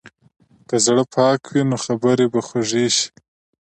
[0.67, 3.07] که زړه پاک وي، نو خبرې به خوږې شي.